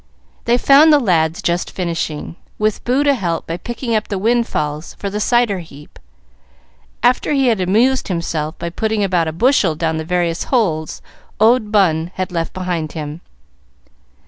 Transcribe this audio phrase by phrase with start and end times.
[0.45, 4.95] They found the lads just finishing, with Boo to help by picking up the windfalls
[4.95, 5.99] for the cider heap,
[7.03, 11.03] after he had amused himself by putting about a bushel down the various holes
[11.39, 13.21] old Bun had left behind him.